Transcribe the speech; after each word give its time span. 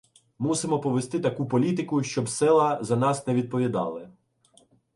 Мусимо 0.39 0.79
повести 0.79 1.19
таку 1.19 1.45
"політику", 1.47 2.03
щоб 2.03 2.29
села 2.29 2.77
за 2.81 2.95
нас 2.95 3.27
не 3.27 3.33
відповідали. 3.33 4.09